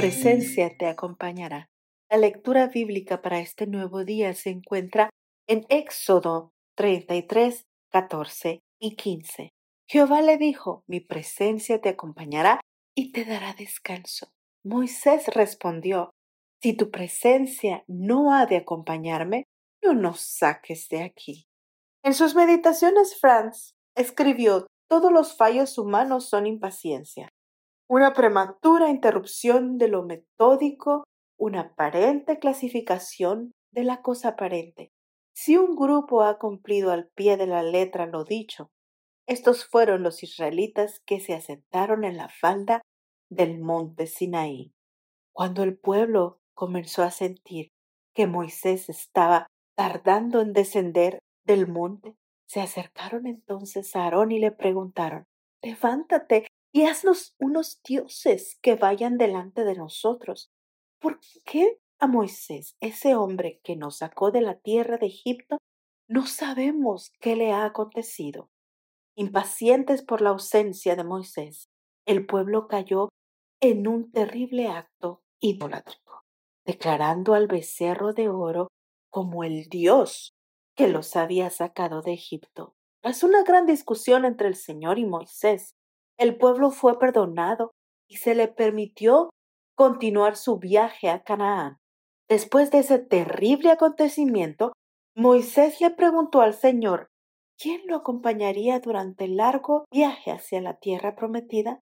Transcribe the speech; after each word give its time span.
presencia 0.00 0.74
te 0.78 0.86
acompañará. 0.86 1.68
La 2.10 2.16
lectura 2.16 2.68
bíblica 2.68 3.20
para 3.20 3.38
este 3.38 3.66
nuevo 3.66 4.02
día 4.02 4.32
se 4.32 4.48
encuentra 4.48 5.10
en 5.46 5.66
Éxodo 5.68 6.52
33, 6.76 7.64
14 7.92 8.60
y 8.80 8.96
15. 8.96 9.50
Jehová 9.86 10.22
le 10.22 10.38
dijo, 10.38 10.84
mi 10.86 11.00
presencia 11.00 11.82
te 11.82 11.90
acompañará 11.90 12.62
y 12.96 13.12
te 13.12 13.26
dará 13.26 13.52
descanso. 13.52 14.30
Moisés 14.64 15.26
respondió, 15.26 16.12
si 16.62 16.72
tu 16.74 16.90
presencia 16.90 17.84
no 17.86 18.32
ha 18.32 18.46
de 18.46 18.56
acompañarme, 18.56 19.44
no 19.84 19.92
nos 19.92 20.20
saques 20.20 20.88
de 20.88 21.02
aquí. 21.02 21.44
En 22.02 22.14
sus 22.14 22.34
meditaciones, 22.34 23.20
Franz 23.20 23.72
escribió, 23.94 24.66
todos 24.88 25.12
los 25.12 25.36
fallos 25.36 25.76
humanos 25.76 26.26
son 26.26 26.46
impaciencia, 26.46 27.28
una 27.90 28.12
prematura 28.12 28.88
interrupción 28.88 29.76
de 29.76 29.88
lo 29.88 30.04
metódico, 30.04 31.02
una 31.36 31.62
aparente 31.62 32.38
clasificación 32.38 33.50
de 33.72 33.82
la 33.82 34.00
cosa 34.00 34.28
aparente. 34.28 34.92
Si 35.34 35.56
un 35.56 35.74
grupo 35.74 36.22
ha 36.22 36.38
cumplido 36.38 36.92
al 36.92 37.08
pie 37.16 37.36
de 37.36 37.48
la 37.48 37.64
letra 37.64 38.06
lo 38.06 38.22
dicho, 38.22 38.68
estos 39.26 39.64
fueron 39.64 40.04
los 40.04 40.22
israelitas 40.22 41.00
que 41.04 41.18
se 41.18 41.34
asentaron 41.34 42.04
en 42.04 42.16
la 42.16 42.28
falda 42.28 42.80
del 43.28 43.58
monte 43.58 44.06
Sinaí. 44.06 44.70
Cuando 45.34 45.64
el 45.64 45.76
pueblo 45.76 46.38
comenzó 46.54 47.02
a 47.02 47.10
sentir 47.10 47.70
que 48.14 48.28
Moisés 48.28 48.88
estaba 48.88 49.48
tardando 49.76 50.42
en 50.42 50.52
descender 50.52 51.18
del 51.44 51.66
monte, 51.66 52.14
se 52.46 52.60
acercaron 52.60 53.26
entonces 53.26 53.96
a 53.96 54.04
Aarón 54.04 54.30
y 54.30 54.38
le 54.38 54.52
preguntaron, 54.52 55.24
levántate 55.60 56.46
y 56.72 56.84
haznos 56.84 57.34
unos 57.38 57.80
dioses 57.82 58.58
que 58.62 58.76
vayan 58.76 59.18
delante 59.18 59.64
de 59.64 59.74
nosotros. 59.74 60.52
¿Por 61.00 61.20
qué 61.44 61.78
a 61.98 62.06
Moisés, 62.06 62.76
ese 62.80 63.14
hombre 63.14 63.60
que 63.64 63.76
nos 63.76 63.98
sacó 63.98 64.30
de 64.30 64.40
la 64.40 64.58
tierra 64.58 64.96
de 64.96 65.06
Egipto, 65.06 65.58
no 66.08 66.26
sabemos 66.26 67.12
qué 67.20 67.36
le 67.36 67.52
ha 67.52 67.64
acontecido? 67.64 68.50
Impacientes 69.16 70.02
por 70.02 70.22
la 70.22 70.30
ausencia 70.30 70.96
de 70.96 71.04
Moisés, 71.04 71.68
el 72.06 72.26
pueblo 72.26 72.68
cayó 72.68 73.08
en 73.60 73.86
un 73.86 74.10
terrible 74.10 74.68
acto 74.68 75.22
idolátrico, 75.40 76.24
declarando 76.64 77.34
al 77.34 77.46
becerro 77.46 78.12
de 78.12 78.28
oro 78.28 78.68
como 79.10 79.44
el 79.44 79.68
Dios 79.68 80.32
que 80.74 80.88
los 80.88 81.16
había 81.16 81.50
sacado 81.50 82.00
de 82.00 82.14
Egipto. 82.14 82.74
Tras 83.02 83.22
una 83.22 83.42
gran 83.42 83.66
discusión 83.66 84.24
entre 84.24 84.48
el 84.48 84.54
Señor 84.54 84.98
y 84.98 85.04
Moisés, 85.04 85.74
el 86.20 86.36
pueblo 86.36 86.70
fue 86.70 86.98
perdonado 86.98 87.72
y 88.06 88.16
se 88.16 88.34
le 88.34 88.46
permitió 88.46 89.30
continuar 89.74 90.36
su 90.36 90.58
viaje 90.58 91.08
a 91.08 91.22
Canaán. 91.22 91.78
Después 92.28 92.70
de 92.70 92.80
ese 92.80 92.98
terrible 92.98 93.70
acontecimiento, 93.70 94.74
Moisés 95.16 95.80
le 95.80 95.90
preguntó 95.90 96.42
al 96.42 96.52
Señor 96.52 97.08
¿quién 97.58 97.80
lo 97.86 97.96
acompañaría 97.96 98.80
durante 98.80 99.24
el 99.24 99.36
largo 99.36 99.86
viaje 99.90 100.30
hacia 100.30 100.60
la 100.60 100.78
tierra 100.78 101.16
prometida? 101.16 101.80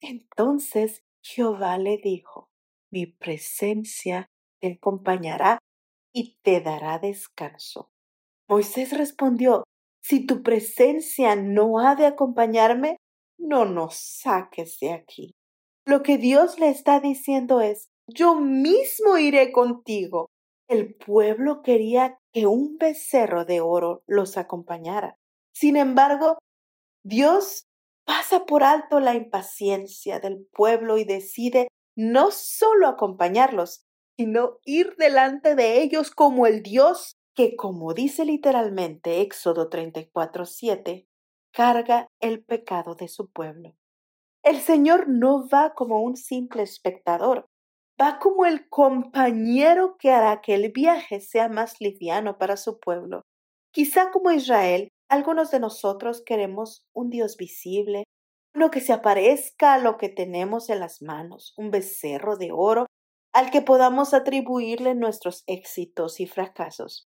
Entonces 0.00 1.02
Jehová 1.22 1.76
le 1.76 1.98
dijo, 1.98 2.48
mi 2.90 3.06
presencia 3.06 4.28
te 4.60 4.72
acompañará 4.72 5.58
y 6.14 6.38
te 6.42 6.62
dará 6.62 6.98
descanso. 6.98 7.90
Moisés 8.48 8.96
respondió, 8.96 9.64
si 10.02 10.26
tu 10.26 10.42
presencia 10.42 11.36
no 11.36 11.80
ha 11.80 11.96
de 11.96 12.06
acompañarme, 12.06 12.96
no 13.38 13.64
nos 13.64 13.96
saques 13.96 14.78
de 14.80 14.92
aquí. 14.92 15.34
Lo 15.86 16.02
que 16.02 16.18
Dios 16.18 16.58
le 16.58 16.68
está 16.68 17.00
diciendo 17.00 17.60
es, 17.60 17.88
yo 18.06 18.36
mismo 18.36 19.18
iré 19.18 19.52
contigo. 19.52 20.30
El 20.68 20.94
pueblo 20.94 21.62
quería 21.62 22.18
que 22.32 22.46
un 22.46 22.78
becerro 22.78 23.44
de 23.44 23.60
oro 23.60 24.02
los 24.06 24.36
acompañara. 24.36 25.18
Sin 25.54 25.76
embargo, 25.76 26.38
Dios 27.04 27.66
pasa 28.06 28.44
por 28.46 28.62
alto 28.64 29.00
la 29.00 29.14
impaciencia 29.14 30.20
del 30.20 30.46
pueblo 30.52 30.98
y 30.98 31.04
decide 31.04 31.68
no 31.96 32.30
solo 32.30 32.88
acompañarlos, 32.88 33.84
sino 34.16 34.58
ir 34.64 34.94
delante 34.96 35.54
de 35.54 35.82
ellos 35.82 36.10
como 36.10 36.46
el 36.46 36.62
Dios 36.62 37.16
que, 37.34 37.56
como 37.56 37.94
dice 37.94 38.24
literalmente 38.24 39.20
Éxodo 39.20 39.68
34:7, 39.68 41.06
carga 41.54 42.08
el 42.20 42.44
pecado 42.44 42.96
de 42.96 43.06
su 43.06 43.30
pueblo. 43.30 43.76
El 44.42 44.60
Señor 44.60 45.08
no 45.08 45.48
va 45.48 45.72
como 45.74 46.02
un 46.02 46.16
simple 46.16 46.64
espectador, 46.64 47.46
va 48.00 48.18
como 48.18 48.44
el 48.44 48.68
compañero 48.68 49.96
que 49.98 50.10
hará 50.10 50.40
que 50.40 50.54
el 50.54 50.72
viaje 50.72 51.20
sea 51.20 51.48
más 51.48 51.80
liviano 51.80 52.38
para 52.38 52.56
su 52.56 52.80
pueblo. 52.80 53.22
Quizá 53.72 54.10
como 54.10 54.32
Israel, 54.32 54.88
algunos 55.08 55.52
de 55.52 55.60
nosotros 55.60 56.22
queremos 56.26 56.82
un 56.92 57.08
Dios 57.08 57.36
visible, 57.36 58.02
uno 58.54 58.70
que 58.70 58.80
se 58.80 58.92
aparezca 58.92 59.74
a 59.74 59.78
lo 59.78 59.96
que 59.96 60.08
tenemos 60.08 60.70
en 60.70 60.80
las 60.80 61.02
manos, 61.02 61.54
un 61.56 61.70
becerro 61.70 62.36
de 62.36 62.50
oro 62.52 62.86
al 63.32 63.50
que 63.50 63.62
podamos 63.62 64.12
atribuirle 64.12 64.94
nuestros 64.94 65.44
éxitos 65.46 66.20
y 66.20 66.26
fracasos. 66.26 67.06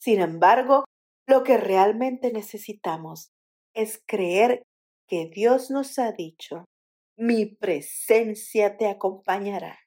Sin 0.00 0.20
embargo, 0.20 0.84
lo 1.26 1.42
que 1.42 1.56
realmente 1.56 2.32
necesitamos 2.32 3.30
es 3.78 4.02
creer 4.06 4.64
que 5.06 5.30
Dios 5.32 5.70
nos 5.70 6.00
ha 6.00 6.10
dicho, 6.10 6.64
mi 7.16 7.46
presencia 7.46 8.76
te 8.76 8.88
acompañará. 8.88 9.78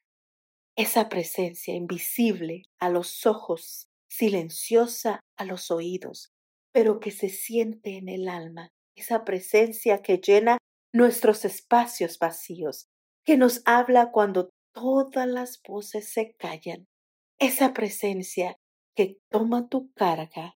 Esa 0.76 1.10
presencia 1.10 1.74
invisible 1.74 2.62
a 2.80 2.88
los 2.88 3.26
ojos, 3.26 3.88
silenciosa 4.08 5.20
a 5.36 5.44
los 5.44 5.70
oídos, 5.70 6.30
pero 6.72 7.00
que 7.00 7.10
se 7.10 7.28
siente 7.28 7.98
en 7.98 8.08
el 8.08 8.28
alma, 8.28 8.70
esa 8.96 9.26
presencia 9.26 10.00
que 10.00 10.16
llena 10.16 10.56
nuestros 10.94 11.44
espacios 11.44 12.18
vacíos, 12.18 12.86
que 13.26 13.36
nos 13.36 13.60
habla 13.66 14.10
cuando 14.10 14.48
todas 14.74 15.28
las 15.28 15.60
voces 15.62 16.10
se 16.10 16.34
callan, 16.36 16.86
esa 17.38 17.74
presencia 17.74 18.56
que 18.96 19.18
toma 19.30 19.68
tu 19.68 19.92
carga 19.92 20.54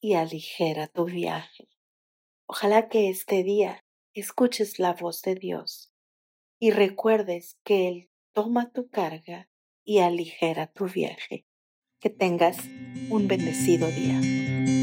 y 0.00 0.14
aligera 0.14 0.86
tu 0.86 1.04
viaje. 1.04 1.68
Ojalá 2.50 2.88
que 2.88 3.10
este 3.10 3.42
día 3.42 3.84
escuches 4.14 4.78
la 4.78 4.94
voz 4.94 5.20
de 5.20 5.34
Dios 5.34 5.92
y 6.58 6.70
recuerdes 6.70 7.58
que 7.62 7.88
Él 7.88 8.10
toma 8.32 8.72
tu 8.72 8.88
carga 8.88 9.50
y 9.84 9.98
aligera 9.98 10.66
tu 10.66 10.86
viaje. 10.86 11.46
Que 12.00 12.08
tengas 12.08 12.56
un 13.10 13.28
bendecido 13.28 13.86
día. 13.88 14.77